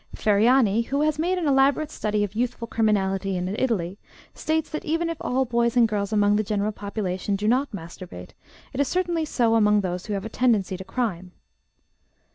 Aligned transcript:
Ferriani, 0.15 0.81
who 0.81 1.01
has 1.01 1.19
made 1.19 1.37
an 1.37 1.47
elaborate 1.47 1.91
study 1.91 2.23
of 2.23 2.33
youthful 2.33 2.67
criminality 2.67 3.37
in 3.37 3.47
Italy, 3.49 3.99
states 4.33 4.67
that 4.71 4.83
even 4.83 5.11
if 5.11 5.17
all 5.21 5.45
boys 5.45 5.77
and 5.77 5.87
girls 5.87 6.11
among 6.11 6.35
the 6.37 6.43
general 6.43 6.71
population 6.71 7.35
do 7.35 7.47
not 7.47 7.71
masturbate, 7.71 8.33
it 8.73 8.79
is 8.79 8.87
certainly 8.87 9.25
so 9.25 9.53
among 9.53 9.81
those 9.81 10.07
who 10.07 10.13
have 10.15 10.25
a 10.25 10.27
tendency 10.29 10.75
to 10.75 10.83
crime. 10.83 11.33